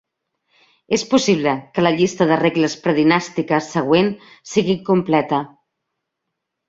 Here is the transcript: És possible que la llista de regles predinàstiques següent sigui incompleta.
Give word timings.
És 0.95 1.01
possible 1.09 1.51
que 1.75 1.83
la 1.83 1.91
llista 1.99 2.27
de 2.31 2.39
regles 2.41 2.77
predinàstiques 2.87 3.71
següent 3.75 4.13
sigui 4.55 4.77
incompleta. 4.77 5.43